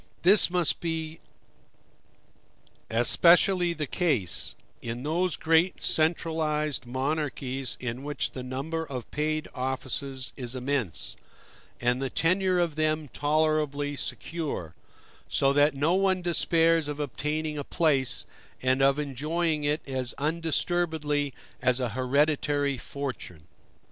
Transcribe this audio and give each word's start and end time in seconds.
This 0.23 0.49
must 0.49 0.83
especially 2.89 3.67
be 3.67 3.73
the 3.75 3.85
case, 3.85 4.55
in 4.81 5.03
those 5.03 5.35
great 5.35 5.79
centralized 5.79 6.87
monarchies 6.87 7.77
in 7.79 8.01
which 8.01 8.31
the 8.31 8.41
number 8.41 8.83
of 8.83 9.11
paid 9.11 9.47
offices 9.53 10.33
is 10.35 10.55
immense, 10.55 11.17
and 11.79 12.01
the 12.01 12.09
tenure 12.09 12.57
of 12.57 12.77
them 12.77 13.09
tolerably 13.13 13.95
secure, 13.95 14.73
so 15.29 15.53
that 15.53 15.75
no 15.75 15.93
one 15.93 16.23
despairs 16.23 16.87
of 16.87 16.99
obtaining 16.99 17.59
a 17.59 17.63
place, 17.63 18.25
and 18.63 18.81
of 18.81 18.97
enjoying 18.97 19.63
it 19.65 19.87
as 19.87 20.15
undisturbedly 20.17 21.31
as 21.61 21.79
a 21.79 21.89
hereditary 21.89 22.75
fortune. 22.75 23.43